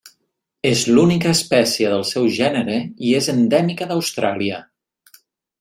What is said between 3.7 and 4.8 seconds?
d'Austràlia.